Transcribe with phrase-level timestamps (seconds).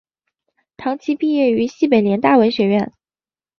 [0.77, 2.91] 唐祈毕业于西北联大文学院。